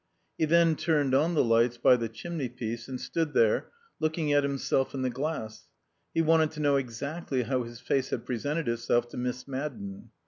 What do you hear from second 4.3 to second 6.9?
at himself in the glass. He wanted to know